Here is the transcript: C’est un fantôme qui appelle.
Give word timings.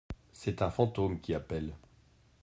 C’est 0.33 0.63
un 0.63 0.71
fantôme 0.71 1.21
qui 1.21 1.35
appelle. 1.35 1.75